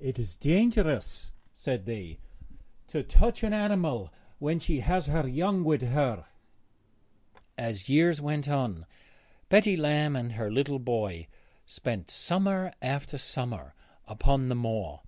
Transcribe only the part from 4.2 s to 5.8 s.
when she has her young